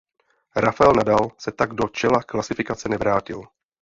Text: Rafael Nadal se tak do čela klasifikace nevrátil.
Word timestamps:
Rafael 0.55 0.93
Nadal 0.95 1.29
se 1.37 1.51
tak 1.51 1.73
do 1.73 1.87
čela 1.87 2.23
klasifikace 2.23 2.89
nevrátil. 2.89 3.41